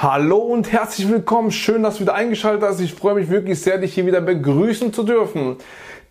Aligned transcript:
Hallo 0.00 0.36
und 0.36 0.70
herzlich 0.70 1.08
willkommen. 1.08 1.50
Schön, 1.50 1.82
dass 1.82 1.96
du 1.96 2.02
wieder 2.02 2.14
eingeschaltet 2.14 2.62
hast. 2.62 2.78
Ich 2.78 2.94
freue 2.94 3.16
mich 3.16 3.30
wirklich 3.30 3.60
sehr, 3.60 3.78
dich 3.78 3.94
hier 3.94 4.06
wieder 4.06 4.20
begrüßen 4.20 4.92
zu 4.92 5.02
dürfen. 5.02 5.56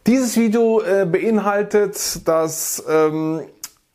Dieses 0.06 0.36
Video 0.36 0.82
äh, 0.82 1.06
beinhaltet, 1.06 2.28
dass 2.28 2.84
ähm, 2.90 3.44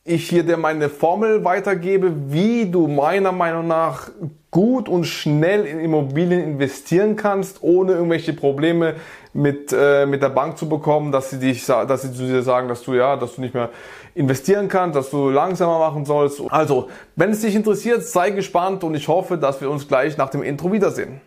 ich 0.02 0.30
hier 0.30 0.44
dir 0.44 0.56
meine 0.56 0.88
Formel 0.88 1.44
weitergebe, 1.44 2.32
wie 2.32 2.70
du 2.70 2.88
meiner 2.88 3.32
Meinung 3.32 3.66
nach 3.66 4.08
gut 4.50 4.88
und 4.88 5.04
schnell 5.04 5.66
in 5.66 5.78
Immobilien 5.78 6.40
investieren 6.40 7.14
kannst, 7.14 7.62
ohne 7.62 7.92
irgendwelche 7.92 8.32
Probleme 8.32 8.94
mit, 9.34 9.72
äh, 9.72 10.06
mit 10.06 10.22
der 10.22 10.28
Bank 10.28 10.58
zu 10.58 10.68
bekommen, 10.68 11.12
dass 11.12 11.30
sie 11.30 11.38
dich, 11.38 11.64
dass 11.66 12.02
sie 12.02 12.12
zu 12.12 12.24
dir 12.26 12.42
sagen, 12.42 12.68
dass 12.68 12.82
du 12.82 12.94
ja, 12.94 13.16
dass 13.16 13.36
du 13.36 13.40
nicht 13.40 13.54
mehr 13.54 13.70
investieren 14.14 14.68
kannst, 14.68 14.96
dass 14.96 15.10
du 15.10 15.30
langsamer 15.30 15.78
machen 15.78 16.04
sollst. 16.04 16.42
Also, 16.50 16.88
wenn 17.16 17.30
es 17.30 17.40
dich 17.40 17.54
interessiert, 17.54 18.04
sei 18.04 18.30
gespannt 18.30 18.84
und 18.84 18.94
ich 18.94 19.08
hoffe, 19.08 19.38
dass 19.38 19.60
wir 19.60 19.70
uns 19.70 19.88
gleich 19.88 20.16
nach 20.16 20.30
dem 20.30 20.42
Intro 20.42 20.72
wiedersehen. 20.72 21.20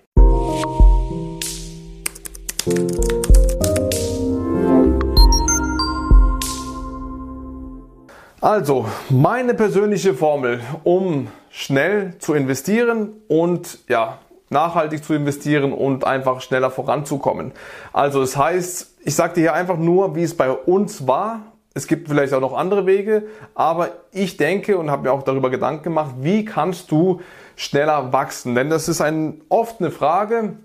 Also, 8.41 8.85
meine 9.09 9.55
persönliche 9.55 10.13
Formel, 10.13 10.59
um 10.83 11.29
schnell 11.49 12.13
zu 12.19 12.35
investieren 12.35 13.13
und 13.27 13.79
ja, 13.87 14.19
nachhaltig 14.49 15.03
zu 15.03 15.13
investieren 15.13 15.73
und 15.73 16.05
einfach 16.05 16.41
schneller 16.41 16.71
voranzukommen. 16.71 17.51
Also, 17.93 18.21
das 18.21 18.37
heißt, 18.37 18.97
ich 19.03 19.15
sage 19.15 19.35
dir 19.35 19.41
hier 19.41 19.53
einfach 19.53 19.77
nur, 19.77 20.15
wie 20.15 20.23
es 20.23 20.35
bei 20.35 20.51
uns 20.51 21.07
war 21.07 21.41
es 21.77 21.87
gibt 21.87 22.07
vielleicht 22.07 22.33
auch 22.33 22.39
noch 22.39 22.53
andere 22.53 22.85
Wege, 22.85 23.27
aber 23.53 23.89
ich 24.13 24.37
denke 24.37 24.77
und 24.77 24.89
habe 24.89 25.03
mir 25.03 25.11
auch 25.11 25.23
darüber 25.23 25.49
Gedanken 25.49 25.83
gemacht, 25.83 26.15
wie 26.21 26.45
kannst 26.45 26.89
du 26.89 27.19
schneller 27.57 28.13
wachsen? 28.13 28.55
Denn 28.55 28.69
das 28.69 28.87
ist 28.87 29.01
ein, 29.01 29.41
oft 29.49 29.81
eine 29.81 29.91
Frage 29.91 30.55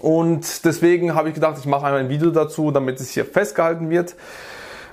und 0.00 0.64
deswegen 0.64 1.14
habe 1.14 1.28
ich 1.28 1.34
gedacht, 1.34 1.56
ich 1.60 1.66
mache 1.66 1.86
einmal 1.86 2.00
ein 2.00 2.08
Video 2.08 2.32
dazu, 2.32 2.72
damit 2.72 3.00
es 3.00 3.10
hier 3.10 3.24
festgehalten 3.24 3.90
wird. 3.90 4.16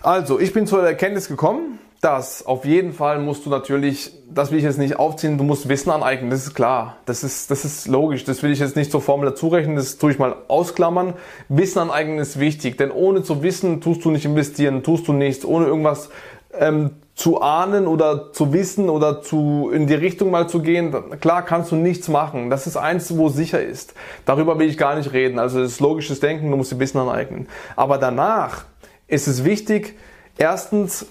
Also, 0.04 0.40
ich 0.40 0.54
bin 0.54 0.68
zur 0.68 0.86
Erkenntnis 0.86 1.28
gekommen, 1.28 1.80
dass 2.02 2.48
auf 2.48 2.66
jeden 2.66 2.94
Fall 2.94 3.20
musst 3.20 3.46
du 3.46 3.52
natürlich, 3.52 4.12
das 4.28 4.50
will 4.50 4.58
ich 4.58 4.64
jetzt 4.64 4.80
nicht 4.80 4.98
aufziehen, 4.98 5.38
du 5.38 5.44
musst 5.44 5.70
Wissen 5.70 5.92
aneignen, 5.92 6.32
das 6.32 6.48
ist 6.48 6.56
klar. 6.56 6.98
Das 7.06 7.24
ist, 7.24 7.52
das 7.52 7.64
ist 7.64 7.88
logisch, 7.88 8.24
das 8.24 8.42
will 8.42 8.52
ich 8.52 8.58
jetzt 8.58 8.76
nicht 8.76 8.92
zur 8.92 9.02
Formel 9.02 9.30
dazurechnen, 9.30 9.76
das 9.76 10.00
tue 10.00 10.12
ich 10.12 10.18
mal 10.18 10.36
ausklammern. 10.48 11.14
Wissen 11.48 11.78
aneignen 11.78 12.18
ist 12.18 12.40
wichtig, 12.40 12.76
denn 12.80 12.90
ohne 12.90 13.22
zu 13.22 13.44
wissen, 13.44 13.82
tust 13.82 14.04
du 14.04 14.10
nicht 14.10 14.26
investieren, 14.26 14.82
tust 14.82 15.08
du 15.08 15.14
nichts, 15.14 15.46
ohne 15.46 15.68
irgendwas 15.68 16.10
ähm, 16.58 16.90
zu 17.14 17.40
ahnen 17.40 17.86
oder 17.86 18.34
zu 18.34 18.52
wissen 18.52 18.90
oder 18.90 19.22
zu, 19.22 19.70
in 19.72 19.86
die 19.86 19.94
Richtung 19.94 20.32
mal 20.32 20.50
zu 20.50 20.64
gehen, 20.64 20.92
klar 21.20 21.46
kannst 21.46 21.72
du 21.72 21.76
nichts 21.76 22.08
machen. 22.08 22.50
Das 22.50 22.66
ist 22.66 22.78
eins, 22.78 23.16
wo 23.16 23.30
sicher 23.30 23.62
ist. 23.64 23.94
Darüber 24.26 24.58
will 24.58 24.68
ich 24.68 24.78
gar 24.80 24.96
nicht 24.96 25.14
reden. 25.14 25.38
Also 25.38 25.60
das 25.60 25.74
ist 25.74 25.80
logisches 25.80 26.20
Denken, 26.20 26.50
du 26.50 26.58
musst 26.58 26.72
dir 26.72 26.80
Wissen 26.80 26.98
aneignen. 26.98 27.48
Aber 27.76 28.00
danach 28.00 28.66
ist 29.08 29.28
es 29.28 29.44
wichtig, 29.44 30.00
erstens 30.40 31.06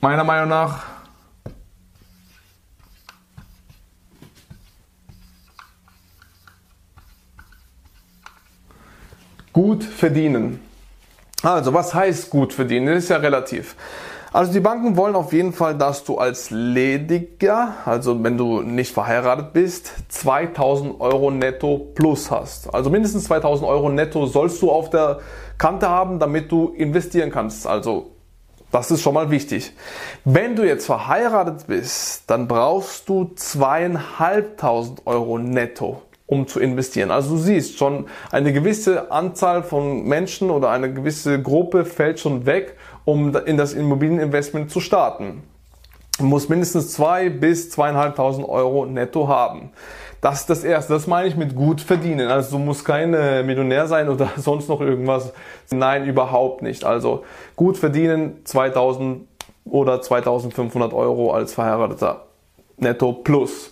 meiner 0.00 0.24
Meinung 0.24 0.48
nach 0.48 0.84
gut 9.52 9.82
verdienen. 9.82 10.60
Also, 11.42 11.72
was 11.72 11.94
heißt 11.94 12.30
gut 12.30 12.52
verdienen? 12.52 12.86
Das 12.86 13.04
ist 13.04 13.10
ja 13.10 13.16
relativ. 13.16 13.76
Also 14.30 14.52
die 14.52 14.60
Banken 14.60 14.96
wollen 14.96 15.16
auf 15.16 15.32
jeden 15.32 15.54
Fall, 15.54 15.76
dass 15.76 16.04
du 16.04 16.18
als 16.18 16.50
Lediger, 16.50 17.74
also 17.86 18.22
wenn 18.22 18.36
du 18.36 18.60
nicht 18.60 18.92
verheiratet 18.92 19.54
bist, 19.54 19.90
2000 20.08 21.00
Euro 21.00 21.30
netto 21.30 21.88
plus 21.94 22.30
hast. 22.30 22.72
Also 22.74 22.90
mindestens 22.90 23.24
2000 23.24 23.66
Euro 23.66 23.88
netto 23.88 24.26
sollst 24.26 24.60
du 24.60 24.70
auf 24.70 24.90
der 24.90 25.20
Kante 25.56 25.88
haben, 25.88 26.18
damit 26.18 26.52
du 26.52 26.74
investieren 26.76 27.30
kannst. 27.30 27.66
Also 27.66 28.17
das 28.70 28.90
ist 28.90 29.02
schon 29.02 29.14
mal 29.14 29.30
wichtig. 29.30 29.72
Wenn 30.24 30.56
du 30.56 30.66
jetzt 30.66 30.86
verheiratet 30.86 31.66
bist, 31.66 32.24
dann 32.28 32.48
brauchst 32.48 33.08
du 33.08 33.32
zweieinhalbtausend 33.34 35.06
Euro 35.06 35.38
netto, 35.38 36.02
um 36.26 36.46
zu 36.46 36.60
investieren. 36.60 37.10
Also 37.10 37.36
du 37.36 37.38
siehst 37.38 37.78
schon, 37.78 38.06
eine 38.30 38.52
gewisse 38.52 39.10
Anzahl 39.10 39.62
von 39.62 40.04
Menschen 40.04 40.50
oder 40.50 40.70
eine 40.70 40.92
gewisse 40.92 41.40
Gruppe 41.40 41.84
fällt 41.84 42.20
schon 42.20 42.44
weg, 42.44 42.76
um 43.04 43.34
in 43.46 43.56
das 43.56 43.72
Immobilieninvestment 43.72 44.70
zu 44.70 44.80
starten. 44.80 45.42
Du 46.18 46.24
musst 46.24 46.50
mindestens 46.50 46.92
zwei 46.92 47.28
bis 47.28 47.70
zweieinhalbtausend 47.70 48.48
Euro 48.48 48.86
netto 48.86 49.28
haben. 49.28 49.70
Das 50.20 50.40
ist 50.40 50.50
das 50.50 50.64
Erste. 50.64 50.92
Das 50.92 51.06
meine 51.06 51.28
ich 51.28 51.36
mit 51.36 51.54
gut 51.54 51.80
verdienen. 51.80 52.28
Also 52.28 52.58
du 52.58 52.64
musst 52.64 52.84
kein 52.84 53.14
äh, 53.14 53.44
Millionär 53.44 53.86
sein 53.86 54.08
oder 54.08 54.30
sonst 54.36 54.68
noch 54.68 54.80
irgendwas. 54.80 55.32
Nein, 55.70 56.06
überhaupt 56.06 56.62
nicht. 56.62 56.84
Also 56.84 57.24
gut 57.54 57.78
verdienen 57.78 58.44
2000 58.44 59.28
oder 59.64 60.02
2500 60.02 60.92
Euro 60.92 61.32
als 61.32 61.54
Verheirateter 61.54 62.24
netto 62.78 63.12
plus. 63.12 63.70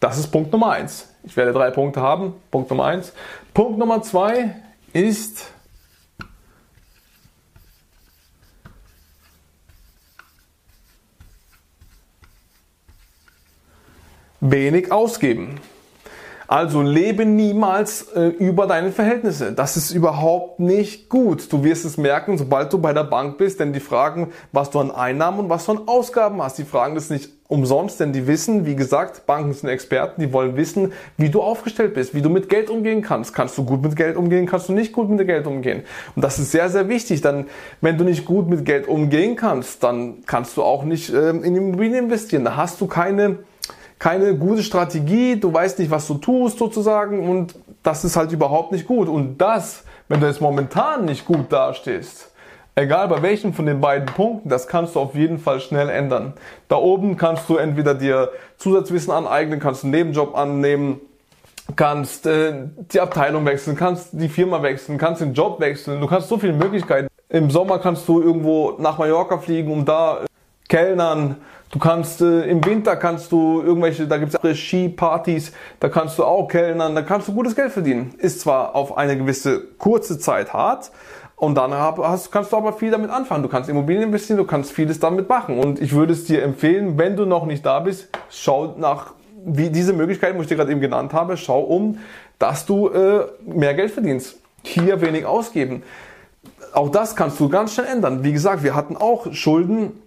Das 0.00 0.18
ist 0.18 0.28
Punkt 0.28 0.52
Nummer 0.52 0.70
eins. 0.72 1.08
Ich 1.22 1.36
werde 1.36 1.52
drei 1.52 1.70
Punkte 1.70 2.00
haben. 2.00 2.34
Punkt 2.50 2.70
Nummer 2.70 2.86
eins. 2.86 3.12
Punkt 3.52 3.78
Nummer 3.78 4.02
zwei 4.02 4.56
ist 4.92 5.53
wenig 14.44 14.92
ausgeben. 14.92 15.60
Also 16.46 16.82
lebe 16.82 17.24
niemals 17.24 18.02
äh, 18.12 18.26
über 18.26 18.66
deine 18.66 18.92
Verhältnisse. 18.92 19.52
Das 19.52 19.78
ist 19.78 19.92
überhaupt 19.92 20.60
nicht 20.60 21.08
gut. 21.08 21.50
Du 21.50 21.64
wirst 21.64 21.86
es 21.86 21.96
merken, 21.96 22.36
sobald 22.36 22.70
du 22.72 22.78
bei 22.78 22.92
der 22.92 23.04
Bank 23.04 23.38
bist, 23.38 23.60
denn 23.60 23.72
die 23.72 23.80
fragen, 23.80 24.30
was 24.52 24.68
du 24.70 24.78
an 24.78 24.90
Einnahmen 24.90 25.40
und 25.40 25.48
was 25.48 25.64
du 25.64 25.72
an 25.72 25.80
Ausgaben 25.86 26.42
hast. 26.42 26.58
Die 26.58 26.64
fragen 26.64 26.94
das 26.94 27.08
nicht 27.08 27.30
umsonst, 27.48 27.98
denn 27.98 28.12
die 28.12 28.26
wissen, 28.26 28.66
wie 28.66 28.76
gesagt, 28.76 29.24
Banken 29.26 29.54
sind 29.54 29.70
Experten, 29.70 30.20
die 30.20 30.32
wollen 30.34 30.56
wissen, 30.56 30.92
wie 31.16 31.30
du 31.30 31.40
aufgestellt 31.40 31.94
bist, 31.94 32.14
wie 32.14 32.20
du 32.20 32.28
mit 32.28 32.50
Geld 32.50 32.68
umgehen 32.68 33.00
kannst. 33.00 33.32
Kannst 33.34 33.56
du 33.56 33.64
gut 33.64 33.82
mit 33.82 33.96
Geld 33.96 34.16
umgehen, 34.16 34.44
kannst 34.44 34.68
du 34.68 34.74
nicht 34.74 34.92
gut 34.92 35.08
mit 35.08 35.26
Geld 35.26 35.46
umgehen. 35.46 35.82
Und 36.14 36.22
das 36.22 36.38
ist 36.38 36.52
sehr, 36.52 36.68
sehr 36.68 36.88
wichtig. 36.90 37.22
Dann, 37.22 37.46
wenn 37.80 37.96
du 37.96 38.04
nicht 38.04 38.26
gut 38.26 38.50
mit 38.50 38.66
Geld 38.66 38.86
umgehen 38.86 39.34
kannst, 39.36 39.82
dann 39.82 40.24
kannst 40.26 40.58
du 40.58 40.62
auch 40.62 40.84
nicht 40.84 41.10
ähm, 41.10 41.42
in 41.42 41.56
Immobilien 41.56 42.04
investieren. 42.04 42.44
Da 42.44 42.56
hast 42.56 42.80
du 42.82 42.86
keine 42.86 43.38
keine 43.98 44.36
gute 44.36 44.62
Strategie, 44.62 45.38
du 45.38 45.52
weißt 45.52 45.78
nicht, 45.78 45.90
was 45.90 46.06
du 46.06 46.14
tust 46.14 46.58
sozusagen 46.58 47.28
und 47.28 47.54
das 47.82 48.04
ist 48.04 48.16
halt 48.16 48.32
überhaupt 48.32 48.72
nicht 48.72 48.86
gut. 48.86 49.08
Und 49.08 49.38
das, 49.38 49.84
wenn 50.08 50.20
du 50.20 50.26
jetzt 50.26 50.40
momentan 50.40 51.04
nicht 51.04 51.24
gut 51.24 51.52
dastehst, 51.52 52.32
egal 52.74 53.08
bei 53.08 53.22
welchem 53.22 53.52
von 53.52 53.66
den 53.66 53.80
beiden 53.80 54.06
Punkten, 54.06 54.48
das 54.48 54.66
kannst 54.66 54.94
du 54.94 55.00
auf 55.00 55.14
jeden 55.14 55.38
Fall 55.38 55.60
schnell 55.60 55.88
ändern. 55.88 56.34
Da 56.68 56.76
oben 56.76 57.16
kannst 57.16 57.48
du 57.48 57.56
entweder 57.56 57.94
dir 57.94 58.30
Zusatzwissen 58.58 59.12
aneignen, 59.12 59.60
kannst 59.60 59.84
einen 59.84 59.92
Nebenjob 59.92 60.36
annehmen, 60.36 61.00
kannst 61.76 62.26
äh, 62.26 62.52
die 62.92 63.00
Abteilung 63.00 63.46
wechseln, 63.46 63.76
kannst 63.76 64.08
die 64.12 64.28
Firma 64.28 64.62
wechseln, 64.62 64.98
kannst 64.98 65.22
den 65.22 65.34
Job 65.34 65.60
wechseln, 65.60 66.00
du 66.00 66.06
kannst 66.06 66.28
so 66.28 66.38
viele 66.38 66.52
Möglichkeiten. 66.52 67.08
Im 67.28 67.50
Sommer 67.50 67.78
kannst 67.78 68.06
du 68.06 68.20
irgendwo 68.20 68.74
nach 68.78 68.98
Mallorca 68.98 69.38
fliegen, 69.38 69.72
um 69.72 69.84
da 69.84 70.20
Kellnern, 70.74 71.36
Du 71.70 71.80
kannst 71.80 72.20
äh, 72.20 72.42
im 72.42 72.64
Winter 72.64 72.94
kannst 72.94 73.32
du 73.32 73.60
irgendwelche, 73.60 74.06
da 74.06 74.16
gibt 74.16 74.32
es 74.40 74.58
Skipartys, 74.58 75.50
da 75.80 75.88
kannst 75.88 76.16
du 76.18 76.24
auch 76.24 76.46
kellnern, 76.46 76.94
da 76.94 77.02
kannst 77.02 77.26
du 77.26 77.34
gutes 77.34 77.56
Geld 77.56 77.72
verdienen. 77.72 78.14
Ist 78.18 78.40
zwar 78.40 78.76
auf 78.76 78.96
eine 78.96 79.18
gewisse 79.18 79.60
kurze 79.78 80.20
Zeit 80.20 80.52
hart, 80.52 80.92
und 81.36 81.56
dann 81.56 81.74
hast, 81.74 82.30
kannst 82.30 82.52
du 82.52 82.56
aber 82.56 82.72
viel 82.72 82.92
damit 82.92 83.10
anfangen. 83.10 83.42
Du 83.42 83.48
kannst 83.48 83.68
Immobilien 83.68 84.04
investieren, 84.04 84.38
du 84.38 84.44
kannst 84.44 84.70
vieles 84.70 85.00
damit 85.00 85.28
machen. 85.28 85.58
Und 85.58 85.80
ich 85.80 85.92
würde 85.92 86.12
es 86.12 86.26
dir 86.26 86.44
empfehlen, 86.44 86.96
wenn 86.96 87.16
du 87.16 87.26
noch 87.26 87.44
nicht 87.44 87.66
da 87.66 87.80
bist, 87.80 88.08
schau 88.30 88.76
nach 88.78 89.14
wie 89.44 89.70
diese 89.70 89.92
Möglichkeiten, 89.92 90.38
wo 90.38 90.42
ich 90.42 90.48
dir 90.48 90.56
gerade 90.56 90.70
eben 90.70 90.80
genannt 90.80 91.12
habe, 91.12 91.36
schau 91.36 91.60
um, 91.60 91.98
dass 92.38 92.66
du 92.66 92.88
äh, 92.88 93.26
mehr 93.44 93.74
Geld 93.74 93.90
verdienst. 93.90 94.36
Hier 94.62 95.00
wenig 95.00 95.26
ausgeben. 95.26 95.82
Auch 96.72 96.88
das 96.88 97.16
kannst 97.16 97.38
du 97.40 97.48
ganz 97.48 97.74
schnell 97.74 97.86
ändern. 97.86 98.22
Wie 98.22 98.32
gesagt, 98.32 98.62
wir 98.62 98.76
hatten 98.76 98.96
auch 98.96 99.32
Schulden 99.32 100.03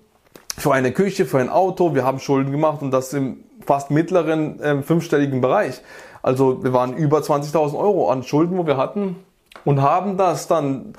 für 0.57 0.74
eine 0.74 0.92
Küche, 0.92 1.25
für 1.25 1.39
ein 1.39 1.50
Auto. 1.50 1.94
Wir 1.94 2.04
haben 2.04 2.19
Schulden 2.19 2.51
gemacht 2.51 2.81
und 2.81 2.92
das 2.92 3.13
im 3.13 3.44
fast 3.65 3.92
mittleren 3.92 4.59
äh, 4.59 4.81
fünfstelligen 4.81 5.42
Bereich. 5.42 5.81
Also 6.24 6.63
wir 6.63 6.74
waren 6.74 6.95
über 6.95 7.19
20.000 7.19 7.77
Euro 7.77 8.09
an 8.09 8.24
Schulden, 8.24 8.57
wo 8.57 8.65
wir 8.65 8.77
hatten 8.77 9.18
und 9.65 9.81
haben 9.81 10.18
das 10.18 10.48
dann 10.48 10.94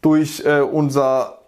durch 0.00 0.44
äh, 0.46 0.60
unser, 0.60 1.38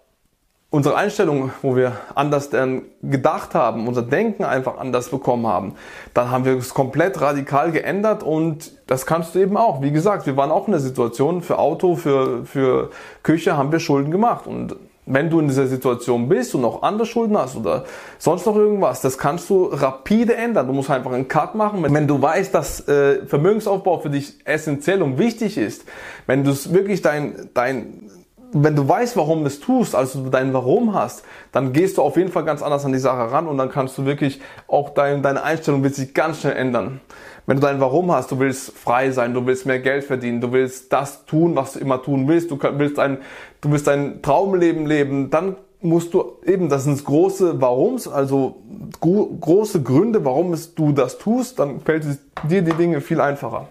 unsere 0.69 0.95
Einstellung, 0.95 1.51
wo 1.61 1.75
wir 1.75 1.93
anders 2.13 2.49
dann 2.49 2.83
gedacht 3.01 3.55
haben, 3.55 3.87
unser 3.87 4.03
Denken 4.03 4.43
einfach 4.43 4.77
anders 4.77 5.09
bekommen 5.09 5.47
haben. 5.47 5.75
Dann 6.13 6.29
haben 6.29 6.45
wir 6.45 6.55
es 6.57 6.73
komplett 6.73 7.19
radikal 7.19 7.71
geändert 7.71 8.21
und 8.21 8.73
das 8.87 9.05
kannst 9.05 9.33
du 9.33 9.39
eben 9.39 9.57
auch. 9.57 9.81
Wie 9.81 9.91
gesagt, 9.91 10.27
wir 10.27 10.37
waren 10.37 10.51
auch 10.51 10.67
in 10.67 10.71
der 10.71 10.81
Situation, 10.81 11.41
für 11.41 11.57
Auto, 11.57 11.95
für, 11.95 12.45
für 12.45 12.91
Küche 13.23 13.57
haben 13.57 13.71
wir 13.71 13.79
Schulden 13.79 14.11
gemacht 14.11 14.45
und 14.45 14.75
Wenn 15.07 15.29
du 15.29 15.39
in 15.39 15.47
dieser 15.47 15.67
Situation 15.67 16.27
bist 16.27 16.55
und 16.55 16.61
noch 16.61 16.81
andere 16.81 17.05
Schulden 17.05 17.37
hast 17.37 17.55
oder 17.55 17.85
sonst 18.17 18.45
noch 18.45 18.55
irgendwas, 18.55 19.01
das 19.01 19.17
kannst 19.17 19.49
du 19.49 19.65
rapide 19.65 20.35
ändern. 20.35 20.65
Du 20.65 20.73
musst 20.73 20.89
einfach 20.89 21.11
einen 21.11 21.27
Cut 21.27 21.53
machen. 21.53 21.85
Wenn 21.87 22.07
du 22.07 22.21
weißt, 22.21 22.53
dass 22.53 22.87
äh, 22.87 23.25
Vermögensaufbau 23.25 23.99
für 23.99 24.09
dich 24.09 24.39
essentiell 24.45 25.01
und 25.03 25.19
wichtig 25.19 25.57
ist, 25.57 25.85
wenn 26.25 26.43
du 26.43 26.51
es 26.51 26.73
wirklich 26.73 27.03
dein, 27.03 27.49
dein, 27.53 28.09
wenn 28.51 28.75
du 28.75 28.87
weißt, 28.87 29.15
warum 29.17 29.41
du 29.41 29.47
es 29.47 29.59
tust, 29.59 29.95
also 29.95 30.29
dein 30.29 30.53
Warum 30.53 30.93
hast, 30.93 31.23
dann 31.51 31.73
gehst 31.73 31.97
du 31.97 32.01
auf 32.01 32.17
jeden 32.17 32.31
Fall 32.31 32.45
ganz 32.45 32.63
anders 32.63 32.85
an 32.85 32.93
die 32.93 32.99
Sache 32.99 33.31
ran 33.31 33.47
und 33.47 33.57
dann 33.57 33.69
kannst 33.69 33.97
du 33.97 34.05
wirklich 34.05 34.41
auch 34.67 34.89
dein, 34.89 35.21
deine 35.21 35.43
Einstellung 35.43 35.83
wird 35.83 35.93
sich 35.93 36.13
ganz 36.13 36.41
schnell 36.41 36.55
ändern. 36.55 37.01
Wenn 37.45 37.57
du 37.57 37.61
dein 37.61 37.79
Warum 37.79 38.11
hast, 38.11 38.31
du 38.31 38.39
willst 38.39 38.71
frei 38.71 39.11
sein, 39.11 39.33
du 39.33 39.45
willst 39.45 39.65
mehr 39.65 39.79
Geld 39.79 40.03
verdienen, 40.03 40.41
du 40.41 40.51
willst 40.51 40.91
das 40.91 41.25
tun, 41.25 41.55
was 41.55 41.73
du 41.73 41.79
immer 41.79 42.01
tun 42.01 42.27
willst, 42.27 42.49
du 42.49 42.57
willst 42.61 42.97
ein, 42.97 43.19
du 43.61 43.71
willst 43.71 43.87
dein 43.87 44.21
Traumleben 44.21 44.87
leben, 44.87 45.29
dann 45.29 45.55
musst 45.81 46.13
du 46.13 46.33
eben, 46.43 46.69
das 46.69 46.85
sind 46.85 47.03
große 47.03 47.61
Warums, 47.61 48.07
also 48.07 48.63
große 48.99 49.83
Gründe, 49.83 50.25
warum 50.25 50.53
es 50.53 50.73
du 50.73 50.91
das 50.91 51.19
tust, 51.19 51.59
dann 51.59 51.81
fällt 51.81 52.05
dir 52.49 52.61
die 52.63 52.73
Dinge 52.73 53.01
viel 53.01 53.21
einfacher. 53.21 53.67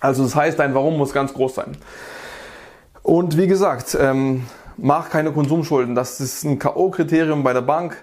Also 0.00 0.22
das 0.22 0.34
heißt, 0.34 0.58
dein 0.58 0.74
Warum 0.74 0.96
muss 0.96 1.12
ganz 1.12 1.34
groß 1.34 1.56
sein. 1.56 1.76
Und 3.02 3.36
wie 3.36 3.46
gesagt, 3.46 3.96
ähm, 4.00 4.46
mach 4.78 5.10
keine 5.10 5.32
Konsumschulden. 5.32 5.94
Das 5.94 6.20
ist 6.20 6.44
ein 6.44 6.58
K.O.-Kriterium 6.58 7.42
bei 7.42 7.52
der 7.52 7.60
Bank. 7.60 7.96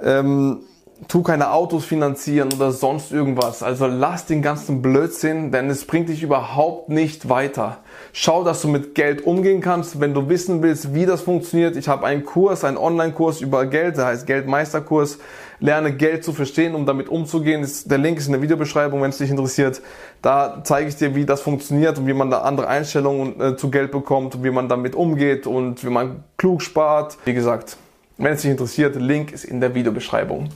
Ähm, 0.00 0.60
tu 1.08 1.22
keine 1.22 1.52
Autos 1.52 1.84
finanzieren 1.84 2.52
oder 2.52 2.72
sonst 2.72 3.12
irgendwas. 3.12 3.62
Also 3.62 3.86
lass 3.86 4.26
den 4.26 4.42
ganzen 4.42 4.82
Blödsinn, 4.82 5.50
denn 5.50 5.68
es 5.68 5.84
bringt 5.84 6.08
dich 6.08 6.22
überhaupt 6.22 6.88
nicht 6.88 7.28
weiter. 7.28 7.78
Schau, 8.12 8.44
dass 8.44 8.62
du 8.62 8.68
mit 8.68 8.94
Geld 8.94 9.26
umgehen 9.26 9.60
kannst. 9.60 10.00
Wenn 10.00 10.14
du 10.14 10.28
wissen 10.28 10.62
willst, 10.62 10.94
wie 10.94 11.06
das 11.06 11.20
funktioniert, 11.20 11.76
ich 11.76 11.88
habe 11.88 12.06
einen 12.06 12.24
Kurs, 12.24 12.64
einen 12.64 12.78
Online-Kurs 12.78 13.40
über 13.40 13.66
Geld, 13.66 13.98
der 13.98 14.06
heißt 14.06 14.26
Geldmeisterkurs. 14.26 15.18
Lerne 15.58 15.94
Geld 15.94 16.22
zu 16.22 16.32
verstehen, 16.32 16.74
um 16.74 16.84
damit 16.84 17.08
umzugehen. 17.08 17.66
Der 17.86 17.98
Link 17.98 18.18
ist 18.18 18.26
in 18.26 18.32
der 18.32 18.42
Videobeschreibung, 18.42 19.00
wenn 19.00 19.10
es 19.10 19.18
dich 19.18 19.30
interessiert. 19.30 19.80
Da 20.20 20.60
zeige 20.64 20.88
ich 20.88 20.96
dir, 20.96 21.14
wie 21.14 21.24
das 21.24 21.40
funktioniert 21.40 21.98
und 21.98 22.06
wie 22.06 22.12
man 22.12 22.30
da 22.30 22.40
andere 22.40 22.68
Einstellungen 22.68 23.40
äh, 23.40 23.56
zu 23.56 23.70
Geld 23.70 23.90
bekommt 23.90 24.34
und 24.34 24.44
wie 24.44 24.50
man 24.50 24.68
damit 24.68 24.94
umgeht 24.94 25.46
und 25.46 25.84
wie 25.84 25.90
man 25.90 26.24
klug 26.36 26.60
spart. 26.60 27.16
Wie 27.24 27.32
gesagt, 27.32 27.78
wenn 28.18 28.32
es 28.32 28.42
dich 28.42 28.50
interessiert, 28.50 28.96
Link 28.96 29.32
ist 29.32 29.44
in 29.44 29.60
der 29.60 29.74
Videobeschreibung. 29.74 30.48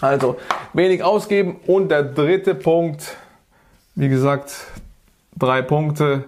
Also 0.00 0.36
wenig 0.74 1.02
ausgeben 1.02 1.56
und 1.66 1.88
der 1.88 2.02
dritte 2.02 2.54
Punkt, 2.54 3.16
wie 3.94 4.08
gesagt, 4.08 4.66
drei 5.36 5.62
Punkte. 5.62 6.24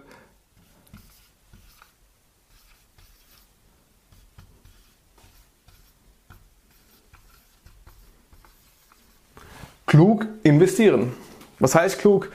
Klug 9.86 10.26
investieren. 10.42 11.14
Was 11.58 11.74
heißt 11.74 11.98
klug? 11.98 12.30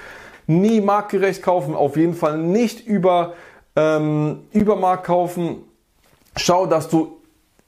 Nie 0.48 0.82
marktgerecht 0.82 1.42
kaufen, 1.42 1.76
auf 1.76 1.98
jeden 1.98 2.16
Fall 2.16 2.38
nicht 2.38 2.86
über, 2.86 3.36
ähm, 3.76 4.42
über 4.52 4.76
Markt 4.76 5.06
kaufen. 5.06 5.64
Schau, 6.36 6.66
dass 6.66 6.90
du 6.90 7.22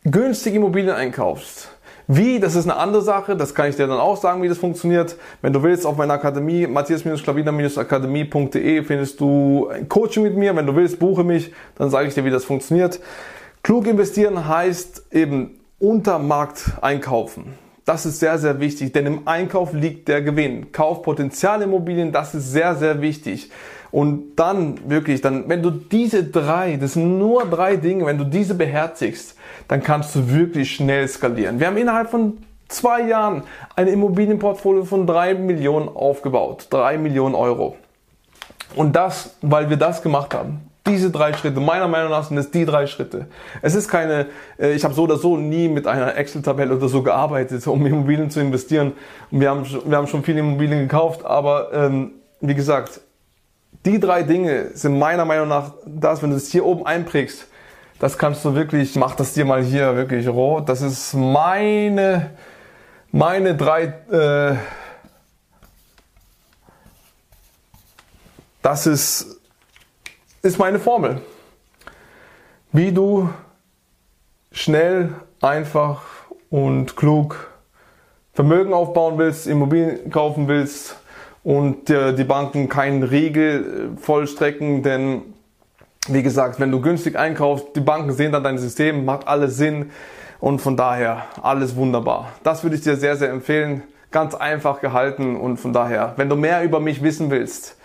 günstige 0.03 0.57
Immobilien 0.57 0.95
einkaufst. 0.95 1.74
Wie, 2.07 2.39
das 2.39 2.55
ist 2.55 2.69
eine 2.69 2.77
andere 2.77 3.01
Sache, 3.01 3.35
das 3.35 3.55
kann 3.55 3.67
ich 3.67 3.75
dir 3.75 3.87
dann 3.87 3.99
auch 3.99 4.17
sagen, 4.17 4.43
wie 4.43 4.47
das 4.47 4.59
funktioniert. 4.59 5.15
Wenn 5.41 5.53
du 5.53 5.63
willst, 5.63 5.87
auf 5.87 5.97
meiner 5.97 6.13
Akademie, 6.13 6.67
matthias-klaviner-akademie.de 6.67 8.83
findest 8.83 9.19
du 9.19 9.69
ein 9.69 9.89
Coaching 9.89 10.21
mit 10.23 10.37
mir. 10.37 10.55
Wenn 10.55 10.67
du 10.67 10.75
willst, 10.75 10.99
buche 10.99 11.23
mich, 11.23 11.51
dann 11.75 11.89
sage 11.89 12.07
ich 12.07 12.13
dir, 12.13 12.23
wie 12.23 12.29
das 12.29 12.45
funktioniert. 12.45 12.99
Klug 13.63 13.87
investieren 13.87 14.47
heißt 14.47 15.07
eben 15.11 15.59
unter 15.79 16.19
Markt 16.19 16.73
einkaufen. 16.81 17.64
Das 17.85 18.07
ist 18.07 18.19
sehr, 18.19 18.39
sehr 18.39 18.59
wichtig, 18.59 18.93
denn 18.93 19.05
im 19.05 19.27
Einkauf 19.27 19.71
liegt 19.71 20.07
der 20.07 20.23
Gewinn. 20.23 20.71
Kauf 20.71 21.03
Potenzialimmobilien, 21.03 22.11
das 22.11 22.33
ist 22.33 22.51
sehr, 22.51 22.75
sehr 22.75 22.99
wichtig. 22.99 23.51
Und 23.91 24.35
dann 24.35 24.89
wirklich, 24.89 25.21
dann, 25.21 25.47
wenn 25.47 25.61
du 25.61 25.69
diese 25.69 26.23
drei, 26.23 26.77
das 26.77 26.93
sind 26.93 27.19
nur 27.19 27.45
drei 27.45 27.77
Dinge, 27.77 28.07
wenn 28.07 28.17
du 28.17 28.25
diese 28.25 28.55
beherzigst, 28.55 29.37
dann 29.67 29.83
kannst 29.83 30.15
du 30.15 30.29
wirklich 30.31 30.75
schnell 30.75 31.07
skalieren. 31.07 31.59
Wir 31.59 31.67
haben 31.67 31.77
innerhalb 31.77 32.09
von 32.09 32.39
zwei 32.67 33.07
Jahren 33.07 33.43
ein 33.75 33.87
Immobilienportfolio 33.87 34.83
von 34.83 35.05
drei 35.05 35.35
Millionen 35.35 35.87
aufgebaut. 35.87 36.67
Drei 36.71 36.97
Millionen 36.97 37.35
Euro. 37.35 37.77
Und 38.75 38.95
das, 38.95 39.35
weil 39.41 39.69
wir 39.69 39.77
das 39.77 40.01
gemacht 40.01 40.33
haben. 40.33 40.59
Diese 40.87 41.09
drei 41.09 41.33
Schritte, 41.33 41.59
meiner 41.59 41.87
Meinung 41.87 42.11
nach 42.11 42.25
sind 42.25 42.37
es 42.37 42.51
die 42.51 42.63
drei 42.63 42.85
Schritte. 42.85 43.25
Es 43.63 43.73
ist 43.73 43.89
keine, 43.89 44.27
äh, 44.59 44.73
ich 44.73 44.83
habe 44.83 44.93
so 44.93 45.03
oder 45.03 45.17
so 45.17 45.35
nie 45.35 45.67
mit 45.67 45.87
einer 45.87 46.15
Excel-Tabelle 46.15 46.75
oder 46.75 46.87
so 46.89 47.01
gearbeitet, 47.01 47.65
um 47.65 47.83
Immobilien 47.85 48.29
zu 48.29 48.39
investieren. 48.39 48.93
Wir 49.31 49.49
haben, 49.49 49.65
wir 49.65 49.97
haben 49.97 50.07
schon 50.07 50.23
viele 50.23 50.41
Immobilien 50.41 50.81
gekauft, 50.81 51.25
aber 51.25 51.73
ähm, 51.73 52.11
wie 52.39 52.53
gesagt, 52.53 53.01
die 53.85 53.99
drei 53.99 54.23
Dinge 54.23 54.71
sind 54.73 54.99
meiner 54.99 55.25
Meinung 55.25 55.47
nach 55.47 55.73
das, 55.85 56.21
wenn 56.21 56.29
du 56.29 56.35
es 56.35 56.51
hier 56.51 56.65
oben 56.65 56.85
einprägst, 56.85 57.47
das 57.99 58.17
kannst 58.17 58.43
du 58.45 58.55
wirklich, 58.55 58.95
mach 58.95 59.15
das 59.15 59.33
dir 59.33 59.45
mal 59.45 59.63
hier 59.63 59.95
wirklich 59.95 60.27
rot. 60.27 60.67
Das 60.69 60.81
ist 60.81 61.13
meine, 61.13 62.31
meine 63.11 63.55
drei, 63.55 63.93
äh, 64.11 64.55
das 68.61 68.85
ist, 68.85 69.39
ist 70.45 70.59
meine 70.59 70.77
Formel. 70.77 71.21
Wie 72.71 72.91
du 72.91 73.29
schnell, 74.51 75.09
einfach 75.41 76.03
und 76.51 76.95
klug 76.95 77.49
Vermögen 78.31 78.71
aufbauen 78.71 79.17
willst, 79.17 79.47
Immobilien 79.47 80.11
kaufen 80.11 80.47
willst 80.47 80.97
und 81.43 81.89
äh, 81.89 82.13
die 82.13 82.23
Banken 82.23 82.69
keinen 82.69 83.01
Riegel 83.01 83.95
äh, 83.95 83.99
vollstrecken, 83.99 84.83
denn 84.83 85.21
wie 86.07 86.21
gesagt, 86.21 86.59
wenn 86.59 86.71
du 86.71 86.79
günstig 86.79 87.17
einkaufst, 87.17 87.75
die 87.75 87.81
Banken 87.81 88.11
sehen 88.11 88.31
dann 88.31 88.43
dein 88.43 88.59
System, 88.59 89.03
macht 89.03 89.27
alles 89.27 89.57
Sinn 89.57 89.89
und 90.39 90.59
von 90.59 90.77
daher 90.77 91.23
alles 91.41 91.75
wunderbar. 91.75 92.33
Das 92.43 92.61
würde 92.61 92.75
ich 92.75 92.83
dir 92.83 92.97
sehr, 92.97 93.15
sehr 93.15 93.31
empfehlen. 93.31 93.81
Ganz 94.11 94.35
einfach 94.35 94.79
gehalten 94.79 95.37
und 95.37 95.57
von 95.57 95.73
daher, 95.73 96.13
wenn 96.17 96.29
du 96.29 96.35
mehr 96.35 96.63
über 96.63 96.79
mich 96.79 97.01
wissen 97.01 97.31
willst, 97.31 97.77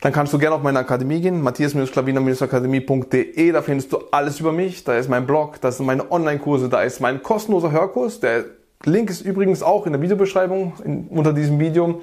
dann 0.00 0.12
kannst 0.12 0.32
du 0.32 0.38
gerne 0.38 0.56
auf 0.56 0.62
meine 0.62 0.78
Akademie 0.78 1.20
gehen, 1.20 1.42
matthias-klaviner-akademie.de, 1.42 3.52
da 3.52 3.62
findest 3.62 3.92
du 3.92 3.98
alles 4.10 4.40
über 4.40 4.52
mich, 4.52 4.84
da 4.84 4.96
ist 4.96 5.08
mein 5.08 5.26
Blog, 5.26 5.60
da 5.60 5.72
sind 5.72 5.86
meine 5.86 6.10
Online-Kurse, 6.10 6.68
da 6.68 6.82
ist 6.82 7.00
mein 7.00 7.22
kostenloser 7.22 7.72
Hörkurs, 7.72 8.20
der 8.20 8.44
Link 8.86 9.10
ist 9.10 9.22
übrigens 9.22 9.62
auch 9.62 9.86
in 9.86 9.92
der 9.92 10.02
Videobeschreibung 10.02 10.74
in, 10.84 11.08
unter 11.08 11.32
diesem 11.32 11.58
Video. 11.58 12.00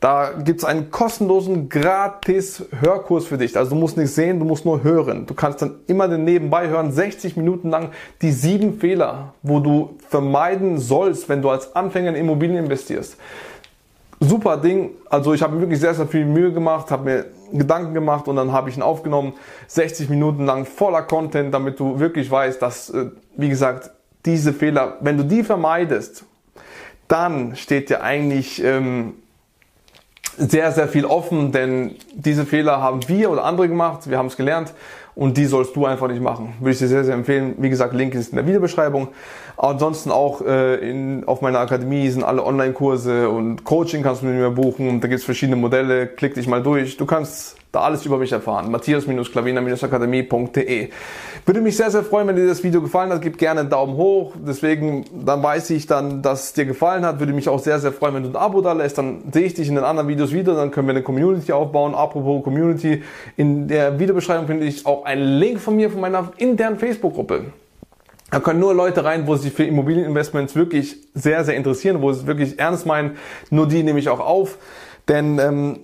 Da 0.00 0.32
gibt 0.44 0.60
es 0.60 0.64
einen 0.64 0.90
kostenlosen 0.90 1.68
gratis 1.68 2.64
Hörkurs 2.80 3.26
für 3.26 3.38
dich. 3.38 3.56
Also 3.56 3.70
du 3.70 3.76
musst 3.76 3.96
nicht 3.96 4.10
sehen, 4.10 4.38
du 4.38 4.44
musst 4.44 4.64
nur 4.64 4.82
hören. 4.82 5.26
Du 5.26 5.34
kannst 5.34 5.62
dann 5.62 5.76
immer 5.86 6.08
den 6.08 6.24
nebenbei 6.24 6.68
hören, 6.68 6.92
60 6.92 7.36
Minuten 7.36 7.70
lang 7.70 7.90
die 8.22 8.32
sieben 8.32 8.78
Fehler, 8.78 9.34
wo 9.42 9.60
du 9.60 9.96
vermeiden 10.08 10.78
sollst, 10.78 11.28
wenn 11.28 11.42
du 11.42 11.50
als 11.50 11.74
Anfänger 11.76 12.10
in 12.10 12.16
Immobilien 12.16 12.64
investierst. 12.64 13.16
Super 14.28 14.56
Ding. 14.56 14.90
Also 15.08 15.34
ich 15.34 15.42
habe 15.42 15.54
mir 15.54 15.60
wirklich 15.62 15.80
sehr, 15.80 15.94
sehr 15.94 16.06
viel 16.06 16.24
Mühe 16.24 16.52
gemacht, 16.52 16.90
habe 16.90 17.04
mir 17.04 17.24
Gedanken 17.52 17.94
gemacht 17.94 18.28
und 18.28 18.36
dann 18.36 18.52
habe 18.52 18.70
ich 18.70 18.76
ihn 18.76 18.82
aufgenommen. 18.82 19.34
60 19.68 20.08
Minuten 20.08 20.44
lang 20.44 20.66
voller 20.66 21.02
Content, 21.02 21.54
damit 21.54 21.78
du 21.78 21.98
wirklich 21.98 22.30
weißt, 22.30 22.60
dass, 22.60 22.90
äh, 22.90 23.10
wie 23.36 23.48
gesagt, 23.48 23.90
diese 24.24 24.52
Fehler, 24.52 24.96
wenn 25.00 25.16
du 25.16 25.24
die 25.24 25.42
vermeidest, 25.42 26.24
dann 27.08 27.54
steht 27.56 27.90
dir 27.90 28.02
eigentlich 28.02 28.62
ähm, 28.64 29.14
sehr, 30.36 30.72
sehr 30.72 30.88
viel 30.88 31.04
offen, 31.04 31.52
denn 31.52 31.96
diese 32.14 32.46
Fehler 32.46 32.80
haben 32.80 33.06
wir 33.08 33.30
oder 33.30 33.44
andere 33.44 33.68
gemacht, 33.68 34.08
wir 34.08 34.18
haben 34.18 34.26
es 34.26 34.36
gelernt 34.36 34.72
und 35.14 35.36
die 35.36 35.44
sollst 35.44 35.76
du 35.76 35.86
einfach 35.86 36.08
nicht 36.08 36.20
machen. 36.20 36.54
Würde 36.58 36.72
ich 36.72 36.78
dir 36.78 36.88
sehr, 36.88 37.04
sehr 37.04 37.14
empfehlen. 37.14 37.54
Wie 37.58 37.70
gesagt, 37.70 37.94
Link 37.94 38.14
ist 38.14 38.30
in 38.30 38.36
der 38.36 38.46
Videobeschreibung. 38.46 39.08
Ansonsten 39.56 40.10
auch 40.10 40.42
äh, 40.42 40.76
in, 40.76 41.24
auf 41.26 41.40
meiner 41.40 41.60
Akademie 41.60 42.08
sind 42.08 42.24
alle 42.24 42.44
Online-Kurse 42.44 43.28
und 43.28 43.64
Coaching 43.64 44.02
kannst 44.02 44.22
du 44.22 44.26
mit 44.26 44.36
mir 44.36 44.50
buchen. 44.50 45.00
Da 45.00 45.08
gibt 45.08 45.20
es 45.20 45.24
verschiedene 45.24 45.56
Modelle. 45.56 46.08
Klick 46.08 46.34
dich 46.34 46.48
mal 46.48 46.62
durch. 46.62 46.96
Du 46.96 47.06
kannst 47.06 47.56
da 47.74 47.82
alles 47.82 48.06
über 48.06 48.16
mich 48.18 48.32
erfahren. 48.32 48.70
Matthias-klavina-akademie.de 48.70 50.90
Würde 51.44 51.60
mich 51.60 51.76
sehr, 51.76 51.90
sehr 51.90 52.04
freuen, 52.04 52.28
wenn 52.28 52.36
dir 52.36 52.46
das 52.46 52.62
Video 52.62 52.80
gefallen 52.80 53.10
hat. 53.10 53.20
Gib 53.20 53.36
gerne 53.36 53.58
einen 53.60 53.70
Daumen 53.70 53.96
hoch. 53.96 54.34
Deswegen, 54.36 55.04
dann 55.24 55.42
weiß 55.42 55.70
ich 55.70 55.88
dann, 55.88 56.22
dass 56.22 56.44
es 56.44 56.52
dir 56.52 56.66
gefallen 56.66 57.04
hat. 57.04 57.18
Würde 57.18 57.32
mich 57.32 57.48
auch 57.48 57.58
sehr, 57.58 57.80
sehr 57.80 57.90
freuen, 57.92 58.14
wenn 58.14 58.22
du 58.22 58.28
ein 58.30 58.36
Abo 58.36 58.60
da 58.60 58.72
lässt. 58.72 58.98
Dann 58.98 59.24
sehe 59.32 59.42
ich 59.42 59.54
dich 59.54 59.66
in 59.68 59.74
den 59.74 59.82
anderen 59.84 60.06
Videos 60.08 60.32
wieder. 60.32 60.54
Dann 60.54 60.70
können 60.70 60.86
wir 60.86 60.94
eine 60.94 61.02
Community 61.02 61.50
aufbauen. 61.52 61.96
Apropos 61.96 62.44
Community. 62.44 63.02
In 63.36 63.66
der 63.66 63.98
Videobeschreibung 63.98 64.46
finde 64.46 64.66
ich 64.66 64.86
auch 64.86 65.03
einen 65.04 65.38
Link 65.38 65.60
von 65.60 65.76
mir, 65.76 65.90
von 65.90 66.00
meiner 66.00 66.32
internen 66.36 66.78
Facebook-Gruppe. 66.78 67.46
Da 68.30 68.40
können 68.40 68.60
nur 68.60 68.74
Leute 68.74 69.04
rein, 69.04 69.26
wo 69.26 69.36
sich 69.36 69.52
für 69.52 69.64
Immobilieninvestments 69.64 70.56
wirklich 70.56 70.96
sehr, 71.14 71.44
sehr 71.44 71.54
interessieren, 71.56 72.02
wo 72.02 72.12
sie 72.12 72.20
es 72.20 72.26
wirklich 72.26 72.58
ernst 72.58 72.86
meinen. 72.86 73.16
Nur 73.50 73.68
die 73.68 73.82
nehme 73.82 73.98
ich 73.98 74.08
auch 74.08 74.20
auf. 74.20 74.58
Denn 75.08 75.38
ähm, 75.38 75.80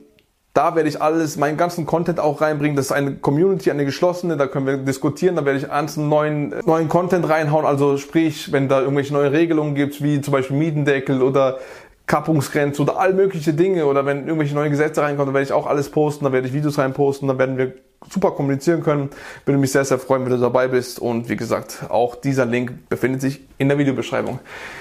Da 0.53 0.75
werde 0.75 0.89
ich 0.89 1.01
alles, 1.01 1.37
meinen 1.37 1.57
ganzen 1.57 1.87
Content 1.87 2.19
auch 2.19 2.41
reinbringen. 2.41 2.75
Das 2.75 2.87
ist 2.87 2.93
eine 2.93 3.15
Community, 3.15 3.71
eine 3.71 3.85
geschlossene, 3.85 4.37
da 4.37 4.49
können 4.49 4.67
wir 4.67 4.79
diskutieren. 4.79 5.37
Da 5.37 5.45
werde 5.45 5.61
ich 5.61 5.69
ganzen 5.69 6.09
neuen, 6.09 6.53
neuen 6.67 6.89
Content 6.89 7.29
reinhauen. 7.29 7.65
Also 7.65 7.99
sprich, 7.99 8.51
wenn 8.51 8.69
da 8.69 8.81
irgendwelche 8.81 9.13
neue 9.13 9.31
Regelungen 9.31 9.77
gibt, 9.77 10.03
wie 10.03 10.21
zum 10.21 10.33
Beispiel 10.33 10.57
Mietendeckel 10.57 11.23
oder 11.23 11.59
Kappungsgrenze 12.07 12.83
oder 12.83 12.99
all 12.99 13.15
mögliche 13.15 13.55
Dinge 13.55 13.87
oder 13.87 14.05
wenn 14.05 14.27
irgendwelche 14.27 14.57
neue 14.57 14.71
Gesetze 14.71 15.03
reinkommen, 15.03 15.29
dann 15.29 15.35
werde 15.35 15.45
ich 15.45 15.53
auch 15.53 15.69
alles 15.69 15.89
posten, 15.89 16.25
da 16.25 16.33
werde 16.33 16.49
ich 16.49 16.53
Videos 16.53 16.77
reinposten, 16.79 17.29
dann 17.29 17.39
werden 17.39 17.57
wir 17.57 17.75
super 18.09 18.33
kommunizieren 18.33 18.83
können. 18.83 19.11
Würde 19.45 19.59
mich 19.59 19.73
sehr, 19.73 19.85
sehr 19.85 19.99
freuen, 19.99 20.25
wenn 20.25 20.33
du 20.33 20.39
dabei 20.39 20.69
bist. 20.69 20.99
Und 20.99 21.29
wie 21.29 21.37
gesagt, 21.37 21.85
auch 21.89 22.15
dieser 22.15 22.47
Link 22.47 22.89
befindet 22.89 23.21
sich 23.21 23.41
in 23.59 23.69
der 23.69 23.79
Videobeschreibung. 23.79 24.41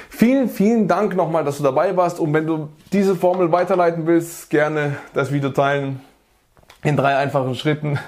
Vielen, 0.09 0.49
vielen 0.49 0.88
Dank 0.88 1.15
nochmal, 1.15 1.43
dass 1.43 1.57
du 1.57 1.63
dabei 1.63 1.95
warst. 1.97 2.19
Und 2.19 2.33
wenn 2.33 2.47
du 2.47 2.69
diese 2.91 3.15
Formel 3.15 3.51
weiterleiten 3.51 4.07
willst, 4.07 4.49
gerne 4.49 4.97
das 5.13 5.31
Video 5.31 5.49
teilen 5.49 6.01
in 6.83 6.95
drei 6.95 7.17
einfachen 7.17 7.55
Schritten 7.55 7.99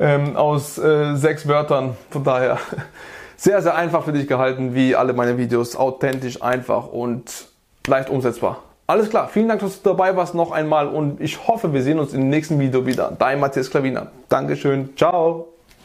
ähm, 0.00 0.36
aus 0.36 0.78
äh, 0.78 1.14
sechs 1.14 1.46
Wörtern. 1.46 1.96
Von 2.10 2.24
daher 2.24 2.58
sehr, 3.36 3.62
sehr 3.62 3.76
einfach 3.76 4.04
für 4.04 4.12
dich 4.12 4.26
gehalten, 4.26 4.74
wie 4.74 4.96
alle 4.96 5.12
meine 5.12 5.38
Videos. 5.38 5.76
Authentisch, 5.76 6.42
einfach 6.42 6.88
und 6.88 7.46
leicht 7.86 8.10
umsetzbar. 8.10 8.62
Alles 8.90 9.10
klar, 9.10 9.28
vielen 9.28 9.48
Dank, 9.48 9.60
dass 9.60 9.82
du 9.82 9.90
dabei 9.90 10.16
warst 10.16 10.34
noch 10.34 10.50
einmal 10.50 10.88
und 10.88 11.20
ich 11.20 11.46
hoffe, 11.46 11.74
wir 11.74 11.82
sehen 11.82 11.98
uns 11.98 12.14
im 12.14 12.30
nächsten 12.30 12.58
Video 12.58 12.86
wieder. 12.86 13.12
Dein 13.18 13.38
Matthias 13.38 13.70
Klaviner. 13.70 14.06
Dankeschön, 14.30 14.96
ciao. 14.96 15.57